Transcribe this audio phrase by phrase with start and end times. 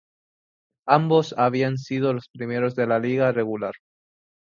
[0.87, 3.73] Ambos habían sido los primeros de la liga regular.